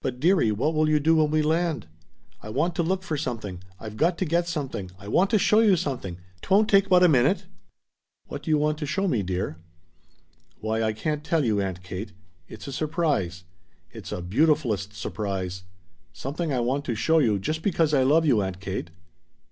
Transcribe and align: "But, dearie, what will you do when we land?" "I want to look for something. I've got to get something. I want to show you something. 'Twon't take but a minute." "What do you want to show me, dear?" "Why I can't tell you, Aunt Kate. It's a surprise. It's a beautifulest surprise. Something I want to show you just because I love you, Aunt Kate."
"But, 0.00 0.20
dearie, 0.20 0.52
what 0.52 0.74
will 0.74 0.88
you 0.88 1.00
do 1.00 1.16
when 1.16 1.32
we 1.32 1.42
land?" 1.42 1.88
"I 2.40 2.50
want 2.50 2.76
to 2.76 2.84
look 2.84 3.02
for 3.02 3.16
something. 3.16 3.64
I've 3.80 3.96
got 3.96 4.16
to 4.18 4.24
get 4.24 4.46
something. 4.46 4.92
I 4.96 5.08
want 5.08 5.28
to 5.30 5.40
show 5.40 5.58
you 5.58 5.74
something. 5.74 6.18
'Twon't 6.40 6.68
take 6.70 6.88
but 6.88 7.02
a 7.02 7.08
minute." 7.08 7.46
"What 8.28 8.44
do 8.44 8.50
you 8.52 8.58
want 8.58 8.78
to 8.78 8.86
show 8.86 9.08
me, 9.08 9.24
dear?" 9.24 9.56
"Why 10.60 10.84
I 10.84 10.92
can't 10.92 11.24
tell 11.24 11.44
you, 11.44 11.60
Aunt 11.60 11.82
Kate. 11.82 12.12
It's 12.46 12.68
a 12.68 12.72
surprise. 12.72 13.42
It's 13.90 14.12
a 14.12 14.22
beautifulest 14.22 14.94
surprise. 14.94 15.64
Something 16.12 16.52
I 16.52 16.60
want 16.60 16.84
to 16.84 16.94
show 16.94 17.18
you 17.18 17.40
just 17.40 17.62
because 17.62 17.92
I 17.92 18.04
love 18.04 18.24
you, 18.24 18.42
Aunt 18.42 18.60
Kate." 18.60 18.90